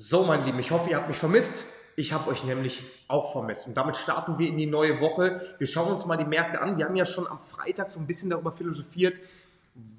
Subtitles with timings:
[0.00, 1.64] So, mein Lieben, ich hoffe, ihr habt mich vermisst.
[1.96, 3.66] Ich habe euch nämlich auch vermisst.
[3.66, 5.56] Und damit starten wir in die neue Woche.
[5.58, 6.78] Wir schauen uns mal die Märkte an.
[6.78, 9.18] Wir haben ja schon am Freitag so ein bisschen darüber philosophiert.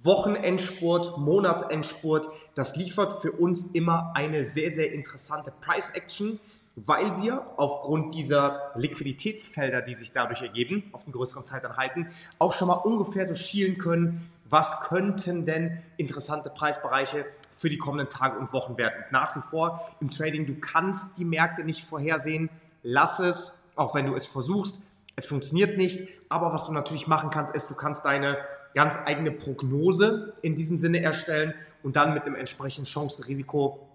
[0.04, 6.40] Wochenendspurt, Monatsendspurt, das liefert für uns immer eine sehr, sehr interessante Price Action,
[6.78, 12.08] weil wir aufgrund dieser Liquiditätsfelder, die sich dadurch ergeben, auf den größeren Zeiteinheiten,
[12.38, 17.26] auch schon mal ungefähr so schielen können, was könnten denn interessante Preisbereiche
[17.60, 19.04] für die kommenden Tage und Wochen werden.
[19.12, 22.50] Nach wie vor im Trading, du kannst die Märkte nicht vorhersehen.
[22.84, 24.80] Lass es, auch wenn du es versuchst.
[25.18, 26.08] Es funktioniert nicht.
[26.30, 28.38] Aber was du natürlich machen kannst, ist, du kannst deine
[28.74, 33.86] ganz eigene Prognose in diesem Sinne erstellen und dann mit einem entsprechenden Chance-Risiko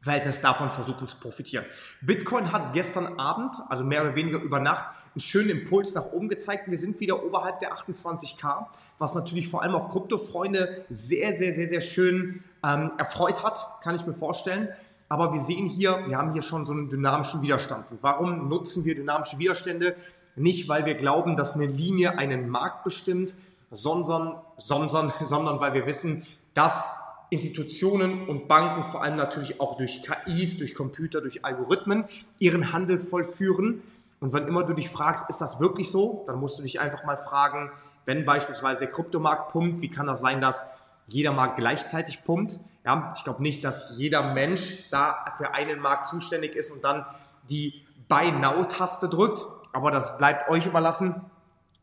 [0.00, 1.64] Verhältnis davon versuchen zu profitieren.
[2.00, 6.28] Bitcoin hat gestern Abend, also mehr oder weniger über Nacht, einen schönen Impuls nach oben
[6.28, 6.68] gezeigt.
[6.68, 8.66] Wir sind wieder oberhalb der 28k,
[8.98, 13.96] was natürlich vor allem auch Kryptofreunde sehr, sehr, sehr, sehr schön ähm, erfreut hat, kann
[13.96, 14.68] ich mir vorstellen.
[15.08, 17.90] Aber wir sehen hier, wir haben hier schon so einen dynamischen Widerstand.
[17.90, 19.94] Und warum nutzen wir dynamische Widerstände?
[20.36, 23.36] Nicht, weil wir glauben, dass eine Linie einen Markt bestimmt,
[23.70, 26.82] sondern, sondern, sondern weil wir wissen, dass
[27.30, 32.04] Institutionen und Banken, vor allem natürlich auch durch KIs, durch Computer, durch Algorithmen,
[32.38, 33.82] ihren Handel vollführen.
[34.20, 37.04] Und wenn immer du dich fragst, ist das wirklich so, dann musst du dich einfach
[37.04, 37.70] mal fragen,
[38.04, 40.81] wenn beispielsweise der Kryptomarkt pumpt, wie kann das sein, dass
[41.12, 42.58] jeder Markt gleichzeitig pumpt?
[42.84, 47.06] Ja, ich glaube nicht, dass jeder Mensch da für einen Markt zuständig ist und dann
[47.48, 49.44] die Buy Now-Taste drückt.
[49.72, 51.30] Aber das bleibt euch überlassen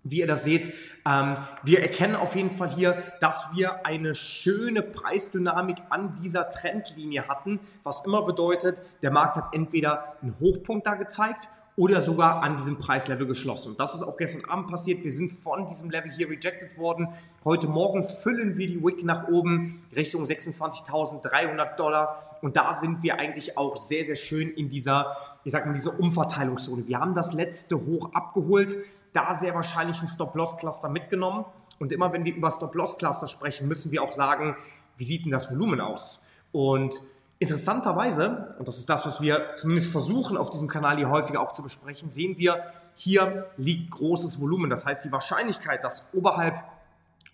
[0.04, 0.74] wie ihr das seht,
[1.06, 7.28] ähm, wir erkennen auf jeden Fall hier, dass wir eine schöne Preisdynamik an dieser Trendlinie
[7.28, 12.58] hatten, was immer bedeutet, der Markt hat entweder einen Hochpunkt da gezeigt oder sogar an
[12.58, 13.76] diesem Preislevel geschlossen.
[13.78, 15.02] Das ist auch gestern Abend passiert.
[15.06, 17.08] Wir sind von diesem Level hier rejected worden.
[17.46, 22.38] Heute Morgen füllen wir die Wick nach oben Richtung 26.300 Dollar.
[22.42, 25.98] Und da sind wir eigentlich auch sehr, sehr schön in dieser, ich sag mal, dieser
[25.98, 26.86] Umverteilungszone.
[26.86, 28.76] Wir haben das letzte Hoch abgeholt,
[29.14, 31.46] da sehr wahrscheinlich ein Stop-Loss-Cluster mitgenommen.
[31.80, 34.58] Und immer wenn wir über Stop-Loss-Cluster sprechen, müssen wir auch sagen,
[34.98, 36.26] wie sieht denn das Volumen aus?
[36.52, 37.00] Und
[37.42, 41.54] Interessanterweise, und das ist das, was wir zumindest versuchen auf diesem Kanal hier häufiger auch
[41.54, 42.64] zu besprechen, sehen wir,
[42.96, 44.70] hier liegt großes Volumen.
[44.70, 46.56] Das heißt, die Wahrscheinlichkeit, dass oberhalb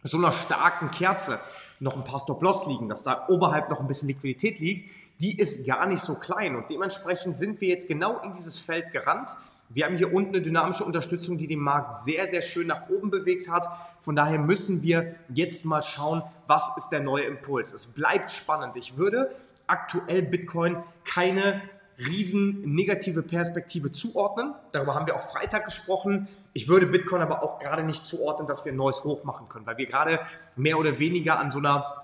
[0.04, 1.40] so einer starken Kerze
[1.80, 5.66] noch ein paar Stop-Loss liegen, dass da oberhalb noch ein bisschen Liquidität liegt, die ist
[5.66, 6.56] gar nicht so klein.
[6.56, 9.32] Und dementsprechend sind wir jetzt genau in dieses Feld gerannt.
[9.70, 13.10] Wir haben hier unten eine dynamische Unterstützung, die den Markt sehr, sehr schön nach oben
[13.10, 13.68] bewegt hat.
[14.00, 17.74] Von daher müssen wir jetzt mal schauen, was ist der neue Impuls.
[17.74, 18.76] Es bleibt spannend.
[18.76, 19.32] Ich würde
[19.68, 21.62] aktuell Bitcoin keine
[21.98, 24.54] riesen negative Perspektive zuordnen.
[24.72, 26.28] Darüber haben wir auch Freitag gesprochen.
[26.54, 29.66] Ich würde Bitcoin aber auch gerade nicht zuordnen, dass wir ein neues Hoch machen können,
[29.66, 30.20] weil wir gerade
[30.56, 32.04] mehr oder weniger an so einer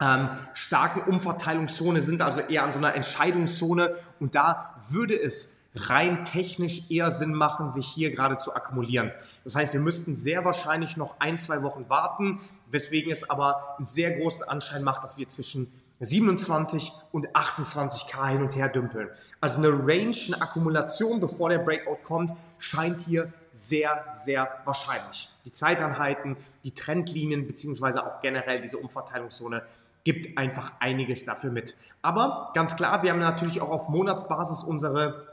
[0.00, 3.96] ähm, starken Umverteilungszone sind, also eher an so einer Entscheidungszone.
[4.20, 9.12] Und da würde es rein technisch eher Sinn machen, sich hier gerade zu akkumulieren.
[9.44, 12.40] Das heißt, wir müssten sehr wahrscheinlich noch ein, zwei Wochen warten,
[12.70, 15.70] weswegen es aber einen sehr großen Anschein macht, dass wir zwischen
[16.00, 19.08] 27 und 28k hin und her dümpeln.
[19.40, 25.28] Also eine Range, eine Akkumulation, bevor der Breakout kommt, scheint hier sehr, sehr wahrscheinlich.
[25.44, 29.62] Die Zeiteinheiten, die Trendlinien beziehungsweise auch generell diese Umverteilungszone
[30.04, 31.74] gibt einfach einiges dafür mit.
[32.02, 35.26] Aber ganz klar, wir haben natürlich auch auf Monatsbasis unsere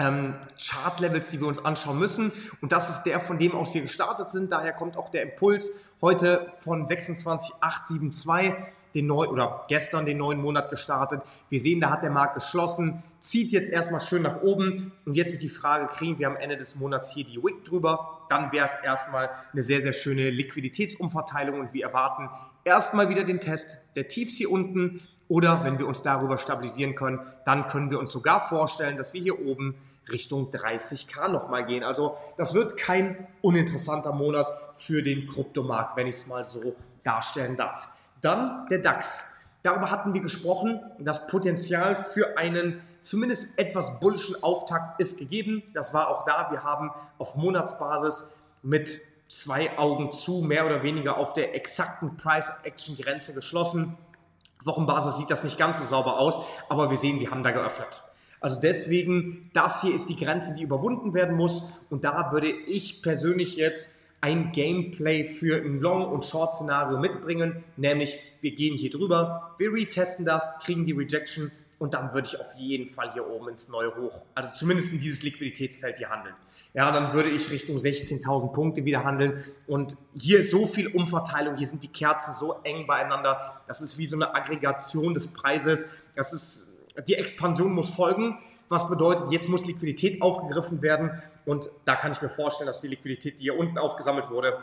[0.00, 2.32] ähm, Chart-Levels, die wir uns anschauen müssen.
[2.60, 4.50] Und das ist der, von dem aus wir gestartet sind.
[4.50, 10.70] Daher kommt auch der Impuls heute von 26,872 den neu oder gestern den neuen Monat
[10.70, 11.22] gestartet.
[11.48, 15.32] Wir sehen, da hat der Markt geschlossen, zieht jetzt erstmal schön nach oben und jetzt
[15.32, 18.24] ist die Frage, kriegen wir am Ende des Monats hier die Wick drüber?
[18.28, 22.28] Dann wäre es erstmal eine sehr, sehr schöne Liquiditätsumverteilung und wir erwarten
[22.64, 27.20] erstmal wieder den Test der Tiefs hier unten oder wenn wir uns darüber stabilisieren können,
[27.44, 29.76] dann können wir uns sogar vorstellen, dass wir hier oben
[30.10, 31.84] Richtung 30k nochmal gehen.
[31.84, 36.74] Also das wird kein uninteressanter Monat für den Kryptomarkt, wenn ich es mal so
[37.04, 37.88] darstellen darf.
[38.20, 39.36] Dann der DAX.
[39.62, 40.80] Darüber hatten wir gesprochen.
[40.98, 45.62] Das Potenzial für einen zumindest etwas bullischen Auftakt ist gegeben.
[45.74, 46.48] Das war auch da.
[46.50, 53.34] Wir haben auf Monatsbasis mit zwei Augen zu, mehr oder weniger auf der exakten Price-Action-Grenze
[53.34, 53.96] geschlossen.
[54.64, 56.38] Wochenbasis sieht das nicht ganz so sauber aus,
[56.68, 58.02] aber wir sehen, wir haben da geöffnet.
[58.40, 61.84] Also deswegen, das hier ist die Grenze, die überwunden werden muss.
[61.90, 68.18] Und da würde ich persönlich jetzt ein Gameplay für ein Long- und Short-Szenario mitbringen, nämlich
[68.40, 72.54] wir gehen hier drüber, wir retesten das, kriegen die Rejection und dann würde ich auf
[72.56, 76.34] jeden Fall hier oben ins neue Hoch, also zumindest in dieses Liquiditätsfeld hier handeln.
[76.74, 81.56] Ja, dann würde ich Richtung 16.000 Punkte wieder handeln und hier ist so viel Umverteilung,
[81.56, 86.08] hier sind die Kerzen so eng beieinander, das ist wie so eine Aggregation des Preises,
[86.14, 86.70] das ist
[87.06, 88.38] die Expansion muss folgen.
[88.70, 92.86] Was bedeutet, jetzt muss Liquidität aufgegriffen werden und da kann ich mir vorstellen, dass die
[92.86, 94.58] Liquidität, die hier unten aufgesammelt wurde,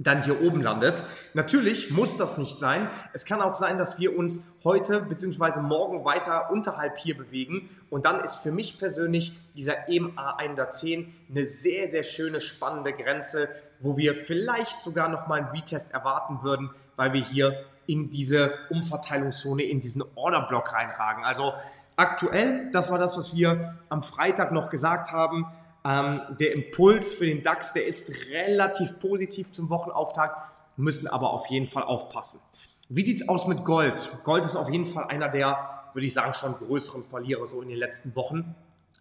[0.00, 1.04] dann hier oben landet.
[1.34, 2.88] Natürlich muss das nicht sein.
[3.12, 5.60] Es kann auch sein, dass wir uns heute bzw.
[5.60, 7.68] morgen weiter unterhalb hier bewegen.
[7.90, 13.48] Und dann ist für mich persönlich dieser EMA 110 eine sehr, sehr schöne, spannende Grenze,
[13.78, 19.62] wo wir vielleicht sogar nochmal einen Retest erwarten würden, weil wir hier in diese Umverteilungszone,
[19.62, 21.24] in diesen Orderblock reinragen.
[21.24, 21.54] Also
[21.98, 25.46] aktuell, das war das, was wir am Freitag noch gesagt haben,
[25.84, 30.36] ähm, der Impuls für den DAX, der ist relativ positiv zum Wochenauftakt,
[30.76, 32.40] müssen aber auf jeden Fall aufpassen.
[32.88, 34.16] Wie sieht es aus mit Gold?
[34.24, 37.68] Gold ist auf jeden Fall einer der, würde ich sagen, schon größeren Verlierer so in
[37.68, 38.54] den letzten Wochen.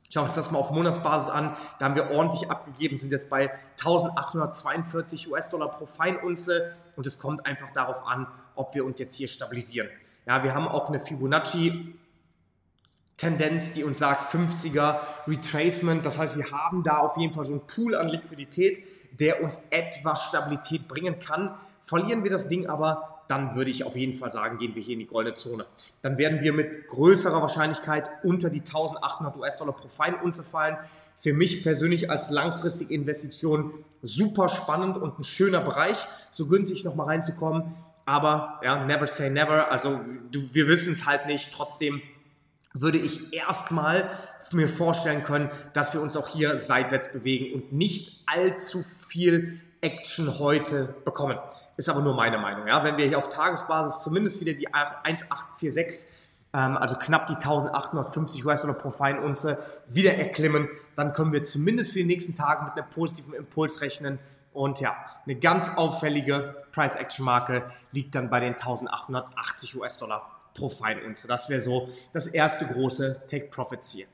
[0.09, 1.55] Schauen wir uns das mal auf Monatsbasis an.
[1.79, 7.45] Da haben wir ordentlich abgegeben, sind jetzt bei 1842 US-Dollar pro Feinunze und es kommt
[7.45, 9.87] einfach darauf an, ob wir uns jetzt hier stabilisieren.
[10.25, 11.95] Ja, wir haben auch eine Fibonacci
[13.17, 16.05] Tendenz, die uns sagt 50er Retracement.
[16.05, 18.83] Das heißt, wir haben da auf jeden Fall so einen Pool an Liquidität,
[19.19, 21.55] der uns etwas Stabilität bringen kann.
[21.81, 24.93] Verlieren wir das Ding aber, dann würde ich auf jeden Fall sagen, gehen wir hier
[24.93, 25.65] in die goldene Zone.
[26.01, 30.77] Dann werden wir mit größerer Wahrscheinlichkeit unter die 1800 US-Dollar pro Feinunze fallen.
[31.17, 37.07] Für mich persönlich als langfristige Investition super spannend und ein schöner Bereich, so günstig nochmal
[37.07, 37.73] reinzukommen.
[38.05, 39.71] Aber ja, never say never.
[39.71, 39.99] Also
[40.31, 41.51] wir wissen es halt nicht.
[41.51, 42.01] Trotzdem
[42.81, 44.09] würde ich erstmal
[44.51, 50.39] mir vorstellen können, dass wir uns auch hier seitwärts bewegen und nicht allzu viel Action
[50.39, 51.37] heute bekommen.
[51.75, 52.67] Ist aber nur meine Meinung.
[52.67, 52.83] Ja?
[52.83, 56.17] Wenn wir hier auf Tagesbasis zumindest wieder die 1846,
[56.53, 61.99] ähm, also knapp die 1850 US-Dollar pro Feinunze, wieder erklimmen, dann können wir zumindest für
[61.99, 64.17] die nächsten Tage mit einem positiven Impuls rechnen.
[64.53, 64.95] Und ja,
[65.25, 71.27] eine ganz auffällige Price-Action-Marke liegt dann bei den 1880 US-Dollar pro Feinunze.
[71.27, 74.05] Das wäre so das erste große Take-Profit-Ziel.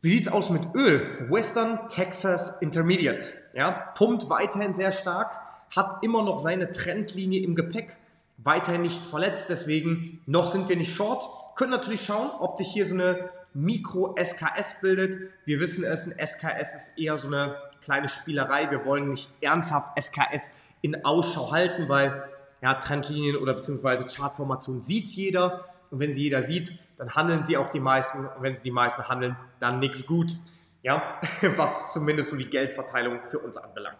[0.00, 1.26] Wie sieht es aus mit Öl?
[1.30, 3.26] Western Texas Intermediate.
[3.52, 5.38] Ja, pumpt weiterhin sehr stark,
[5.74, 7.96] hat immer noch seine Trendlinie im Gepäck,
[8.38, 11.24] weiterhin nicht verletzt, deswegen noch sind wir nicht short.
[11.56, 15.18] Können natürlich schauen, ob sich hier so eine Mikro-SKS bildet.
[15.44, 18.70] Wir wissen es, ein SKS ist eher so eine kleine Spielerei.
[18.70, 22.22] Wir wollen nicht ernsthaft SKS in Ausschau halten, weil
[22.62, 25.64] ja, Trendlinien oder beziehungsweise Chartformationen sieht jeder.
[25.90, 28.26] Und wenn sie jeder sieht, dann handeln sie auch die meisten.
[28.26, 30.36] Und wenn sie die meisten handeln, dann nichts gut.
[30.82, 31.20] Ja,
[31.56, 33.98] was zumindest so die Geldverteilung für uns anbelangt.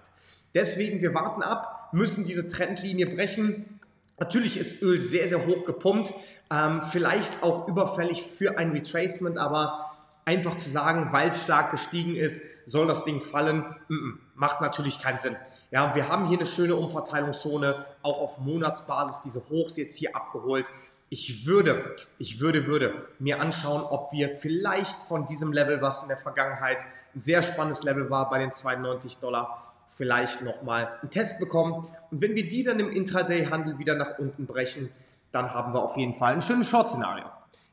[0.54, 3.80] Deswegen, wir warten ab, müssen diese Trendlinie brechen.
[4.18, 6.12] Natürlich ist Öl sehr, sehr hoch gepumpt,
[6.50, 9.90] ähm, vielleicht auch überfällig für ein Retracement, aber
[10.24, 14.60] einfach zu sagen, weil es stark gestiegen ist, soll das Ding fallen, mm -mm, macht
[14.60, 15.36] natürlich keinen Sinn.
[15.70, 20.70] Ja, wir haben hier eine schöne Umverteilungszone, auch auf Monatsbasis diese Hochs jetzt hier abgeholt.
[21.10, 26.08] Ich würde, ich würde, würde mir anschauen, ob wir vielleicht von diesem Level, was in
[26.08, 26.84] der Vergangenheit
[27.14, 31.86] ein sehr spannendes Level war, bei den 92 Dollar, vielleicht nochmal einen Test bekommen.
[32.10, 34.90] Und wenn wir die dann im Intraday-Handel wieder nach unten brechen,
[35.32, 37.24] dann haben wir auf jeden Fall ein schönes Short-Szenario.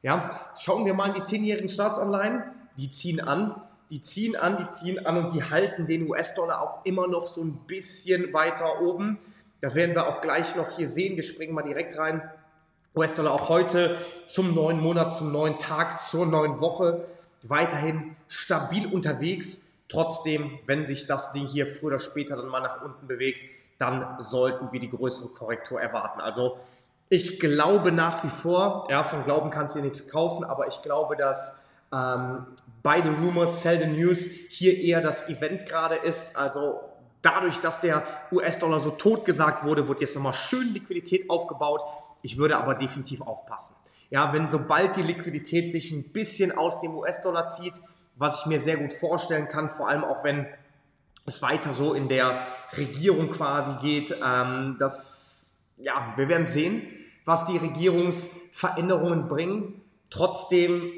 [0.01, 2.43] Ja, schauen wir mal in die 10-jährigen Staatsanleihen.
[2.77, 3.55] Die ziehen an
[3.89, 7.41] die ziehen an, die ziehen an und die halten den US-Dollar auch immer noch so
[7.41, 9.19] ein bisschen weiter oben.
[9.61, 11.15] Das werden wir auch gleich noch hier sehen.
[11.15, 12.21] Wir springen mal direkt rein.
[12.95, 17.05] US-Dollar auch heute zum neuen Monat, zum neuen Tag, zur neuen Woche
[17.43, 19.83] weiterhin stabil unterwegs.
[19.87, 23.45] Trotzdem, wenn sich das Ding hier früher oder später dann mal nach unten bewegt,
[23.77, 26.21] dann sollten wir die größere Korrektur erwarten.
[26.21, 26.57] Also
[27.09, 31.15] ich glaube nach wie vor, ja, von Glauben kannst du nichts kaufen, aber ich glaube,
[31.15, 32.45] dass ähm,
[32.83, 36.35] by the rumors, sell the news, hier eher das Event gerade ist.
[36.35, 36.81] Also
[37.21, 41.81] dadurch, dass der US-Dollar so tot gesagt wurde, wird jetzt nochmal schön Liquidität aufgebaut.
[42.21, 43.75] Ich würde aber definitiv aufpassen.
[44.09, 47.73] Ja, wenn sobald die Liquidität sich ein bisschen aus dem US-Dollar zieht,
[48.15, 50.45] was ich mir sehr gut vorstellen kann, vor allem auch wenn
[51.25, 52.45] es weiter so in der
[52.77, 56.83] Regierung quasi geht, ähm, dass, ja, wir werden sehen,
[57.25, 59.81] was die Regierungsveränderungen bringen.
[60.11, 60.91] Trotzdem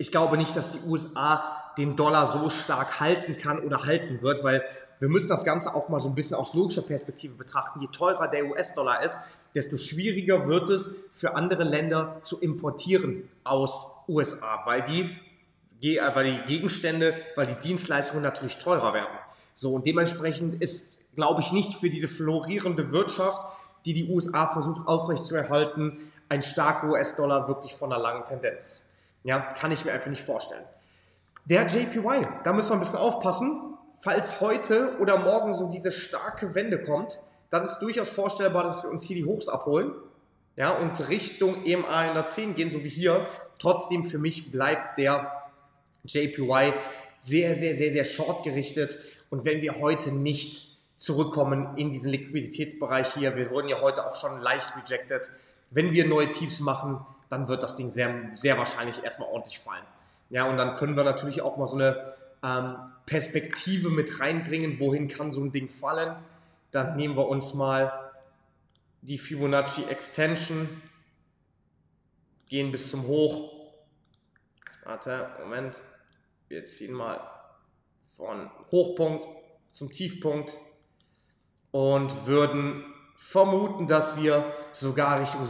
[0.00, 4.42] ich glaube nicht, dass die USA den Dollar so stark halten kann oder halten wird,
[4.42, 4.64] weil
[4.98, 7.82] wir müssen das Ganze auch mal so ein bisschen aus logischer Perspektive betrachten.
[7.82, 9.20] Je teurer der US-Dollar ist,
[9.54, 16.32] desto schwieriger wird es für andere Länder zu importieren aus USA, weil die, äh, weil
[16.32, 19.18] die Gegenstände, weil die Dienstleistungen natürlich teurer werden.
[19.54, 23.46] So, und dementsprechend ist, glaube ich, nicht für diese florierende Wirtschaft,
[23.84, 25.98] die die USA versucht aufrechtzuerhalten,
[26.30, 28.89] ein starker US-Dollar wirklich von einer langen Tendenz.
[29.22, 30.64] Ja, kann ich mir einfach nicht vorstellen.
[31.44, 33.74] Der JPY, da müssen wir ein bisschen aufpassen.
[34.00, 38.90] Falls heute oder morgen so diese starke Wende kommt, dann ist durchaus vorstellbar, dass wir
[38.90, 39.92] uns hier die Hochs abholen
[40.56, 43.26] ja, und Richtung EMA 110 gehen, so wie hier.
[43.58, 45.30] Trotzdem für mich bleibt der
[46.04, 46.72] JPY
[47.18, 48.98] sehr, sehr, sehr, sehr short gerichtet.
[49.28, 54.16] Und wenn wir heute nicht zurückkommen in diesen Liquiditätsbereich hier, wir wurden ja heute auch
[54.16, 55.30] schon leicht rejected,
[55.70, 59.84] wenn wir neue Tiefs machen, dann wird das Ding sehr, sehr wahrscheinlich erstmal ordentlich fallen.
[60.28, 65.08] Ja, und dann können wir natürlich auch mal so eine ähm, Perspektive mit reinbringen, wohin
[65.08, 66.14] kann so ein Ding fallen.
[66.70, 68.12] Dann nehmen wir uns mal
[69.02, 70.68] die Fibonacci Extension,
[72.48, 73.52] gehen bis zum Hoch.
[74.84, 75.82] Warte, Moment.
[76.48, 77.20] Wir ziehen mal
[78.16, 79.24] von Hochpunkt
[79.70, 80.56] zum Tiefpunkt
[81.70, 82.84] und würden
[83.14, 85.46] vermuten, dass wir sogar Richtung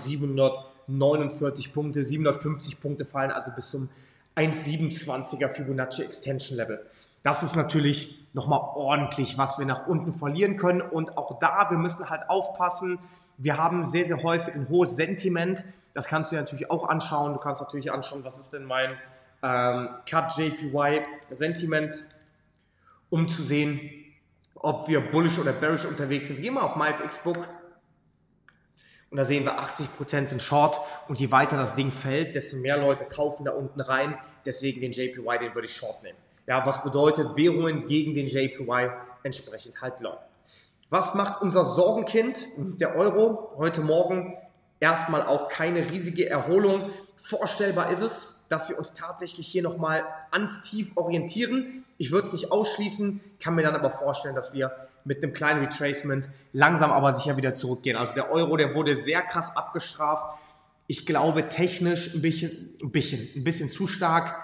[0.91, 3.89] 749 Punkte, 750 Punkte fallen, also bis zum
[4.37, 6.81] 1,27er Fibonacci Extension Level.
[7.23, 10.81] Das ist natürlich nochmal ordentlich, was wir nach unten verlieren können.
[10.81, 12.99] Und auch da, wir müssen halt aufpassen.
[13.37, 15.65] Wir haben sehr, sehr häufig ein hohes Sentiment.
[15.95, 17.35] Das kannst du dir natürlich auch anschauen.
[17.35, 18.97] Du kannst natürlich anschauen, was ist denn mein
[19.43, 21.95] ähm, Cut JPY Sentiment,
[23.11, 23.81] um zu sehen,
[24.55, 26.41] ob wir bullish oder bearish unterwegs sind.
[26.41, 27.49] Geh mal auf MyFXBook
[29.11, 32.77] und da sehen wir 80% sind Short und je weiter das Ding fällt, desto mehr
[32.77, 34.17] Leute kaufen da unten rein.
[34.47, 36.19] Deswegen den JPY, den würde ich Short nehmen.
[36.47, 38.91] Ja, was bedeutet Währungen gegen den JPY
[39.25, 40.17] entsprechend halt long.
[40.91, 44.37] Was macht unser Sorgenkind, der Euro, heute Morgen
[44.81, 46.91] erstmal auch keine riesige Erholung.
[47.17, 51.85] Vorstellbar ist es, dass wir uns tatsächlich hier nochmal ans Tief orientieren.
[51.99, 55.61] Ich würde es nicht ausschließen, kann mir dann aber vorstellen, dass wir mit einem kleinen
[55.65, 57.97] Retracement langsam aber sicher wieder zurückgehen.
[57.97, 60.39] Also der Euro, der wurde sehr krass abgestraft.
[60.87, 64.37] Ich glaube technisch ein bisschen, ein bisschen, ein bisschen zu stark.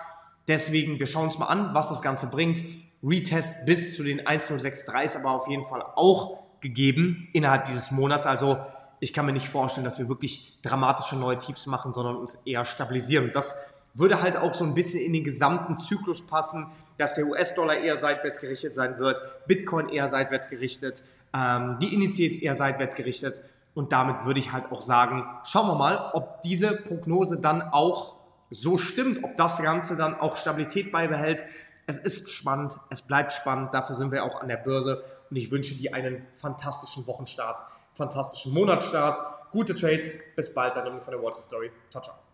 [0.49, 2.63] Deswegen, wir schauen uns mal an, was das Ganze bringt.
[3.03, 8.27] Retest bis zu den 106.3 ist aber auf jeden Fall auch gegeben innerhalb dieses Monats.
[8.27, 8.59] Also
[9.01, 12.65] ich kann mir nicht vorstellen, dass wir wirklich dramatische neue Tiefs machen, sondern uns eher
[12.65, 13.31] stabilisieren.
[13.33, 17.77] Das würde halt auch so ein bisschen in den gesamten Zyklus passen, dass der US-Dollar
[17.77, 21.03] eher seitwärts gerichtet sein wird, Bitcoin eher seitwärts gerichtet,
[21.35, 23.43] ähm, die Indizes eher seitwärts gerichtet.
[23.75, 28.17] Und damit würde ich halt auch sagen, schauen wir mal, ob diese Prognose dann auch
[28.51, 31.45] so stimmt, ob das Ganze dann auch Stabilität beibehält.
[31.87, 35.51] Es ist spannend, es bleibt spannend, dafür sind wir auch an der Börse und ich
[35.51, 37.61] wünsche dir einen fantastischen Wochenstart,
[37.95, 41.71] fantastischen Monatsstart, gute Trades, bis bald, dann von der Water Story.
[41.91, 42.26] Ciao, ciao.